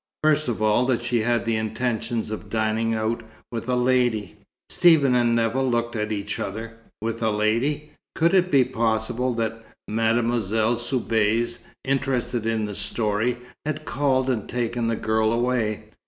"First 0.23 0.47
of 0.47 0.63
all, 0.63 0.87
that 0.87 1.03
she 1.03 1.19
had 1.19 1.45
the 1.45 1.55
intention 1.57 2.21
of 2.33 2.49
dining 2.49 2.95
out. 2.95 3.21
With 3.51 3.69
a 3.69 3.75
lady." 3.75 4.35
Stephen 4.71 5.13
and 5.13 5.35
Nevill 5.35 5.69
looked 5.69 5.95
at 5.95 6.11
each 6.11 6.39
other. 6.39 6.73
With 7.03 7.21
a 7.21 7.29
lady? 7.29 7.91
Could 8.15 8.33
it 8.33 8.49
be 8.49 8.63
possible 8.63 9.31
that 9.35 9.63
Mademoiselle 9.87 10.75
Soubise, 10.77 11.59
interested 11.85 12.47
in 12.47 12.65
the 12.65 12.73
story, 12.73 13.37
had 13.63 13.85
called 13.85 14.27
and 14.31 14.49
taken 14.49 14.87
the 14.87 14.95
girl 14.95 15.31
away? 15.31 15.83